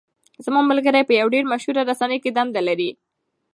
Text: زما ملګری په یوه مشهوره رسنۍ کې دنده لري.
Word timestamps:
زما 0.45 0.61
ملګری 0.71 1.01
په 1.05 1.13
یوه 1.21 1.39
مشهوره 1.51 1.81
رسنۍ 1.89 2.17
کې 2.23 2.31
دنده 2.37 2.61
لري. 2.67 2.89